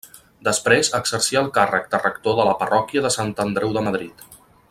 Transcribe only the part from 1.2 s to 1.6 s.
el